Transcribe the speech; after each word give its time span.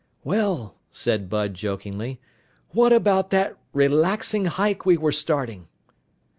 "Well," 0.23 0.77
said 0.89 1.29
Bud 1.29 1.53
jokingly, 1.53 2.19
"what 2.71 2.91
about 2.91 3.29
that 3.29 3.55
relaxing 3.71 4.45
hike 4.45 4.83
we 4.83 4.97
were 4.97 5.11
starting?" 5.11 5.67